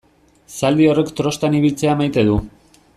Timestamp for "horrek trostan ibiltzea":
0.93-1.95